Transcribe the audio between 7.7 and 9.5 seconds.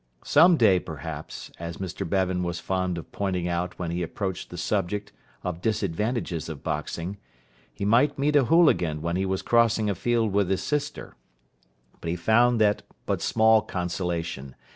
he might meet a hooligan when he was